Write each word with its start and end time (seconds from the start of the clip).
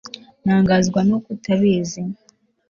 ntangazwa 0.43 0.99
nuko 1.07 1.27
utabizi 1.35 2.01